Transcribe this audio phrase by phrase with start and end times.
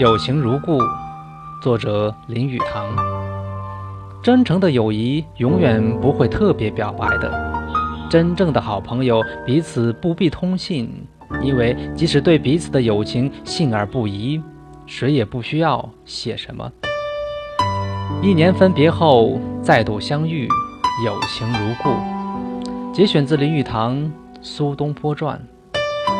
[0.00, 0.78] 有情如故，
[1.60, 2.86] 作者林语堂。
[4.22, 7.30] 真诚的友谊永远不会特别表白的，
[8.08, 10.90] 真正的好朋友彼此不必通信，
[11.42, 14.42] 因为即使对彼此的友情信而不疑，
[14.86, 16.72] 谁也不需要写什么。
[18.22, 20.48] 一年分别后再度相遇，
[21.04, 22.94] 友情如故。
[22.94, 23.98] 节选自林语堂
[24.40, 25.36] 《苏东坡传》。